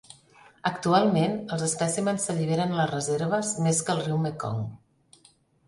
[0.69, 4.67] Actualment, els espècimens s'alliberen a les reserves més que al riu Mekong.